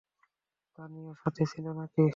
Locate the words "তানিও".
0.77-1.11